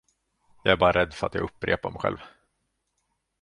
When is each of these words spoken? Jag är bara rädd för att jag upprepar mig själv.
Jag 0.63 0.71
är 0.73 0.77
bara 0.77 0.91
rädd 0.91 1.13
för 1.13 1.27
att 1.27 1.33
jag 1.35 1.43
upprepar 1.43 1.89
mig 1.91 1.99
själv. 1.99 2.17